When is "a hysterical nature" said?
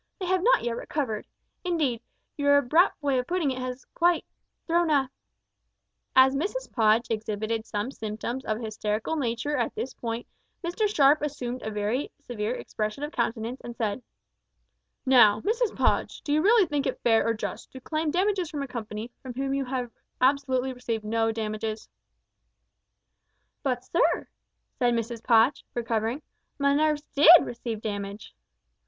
8.57-9.55